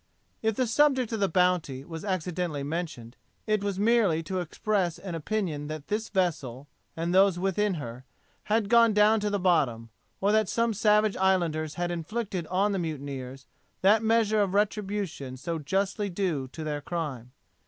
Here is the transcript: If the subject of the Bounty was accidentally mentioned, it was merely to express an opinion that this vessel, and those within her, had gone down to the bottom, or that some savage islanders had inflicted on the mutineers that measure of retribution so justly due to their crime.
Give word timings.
If 0.41 0.55
the 0.55 0.65
subject 0.65 1.11
of 1.11 1.19
the 1.19 1.29
Bounty 1.29 1.85
was 1.85 2.03
accidentally 2.03 2.63
mentioned, 2.63 3.15
it 3.45 3.63
was 3.63 3.77
merely 3.77 4.23
to 4.23 4.39
express 4.39 4.97
an 4.97 5.13
opinion 5.13 5.67
that 5.67 5.89
this 5.89 6.09
vessel, 6.09 6.67
and 6.97 7.13
those 7.13 7.37
within 7.37 7.75
her, 7.75 8.03
had 8.45 8.67
gone 8.67 8.93
down 8.95 9.19
to 9.19 9.29
the 9.29 9.37
bottom, 9.37 9.91
or 10.19 10.31
that 10.31 10.49
some 10.49 10.73
savage 10.73 11.15
islanders 11.17 11.75
had 11.75 11.91
inflicted 11.91 12.47
on 12.47 12.71
the 12.71 12.79
mutineers 12.79 13.45
that 13.83 14.01
measure 14.01 14.41
of 14.41 14.55
retribution 14.55 15.37
so 15.37 15.59
justly 15.59 16.09
due 16.09 16.47
to 16.47 16.63
their 16.63 16.81
crime. 16.81 17.33